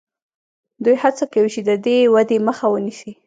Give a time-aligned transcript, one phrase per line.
[0.83, 3.11] دوی هڅه کوي چې د دې ودې مخه ونیسي.